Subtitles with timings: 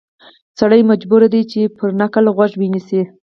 [0.59, 3.01] سړی مجبور دی چې پر نکل غوږ ونیسي.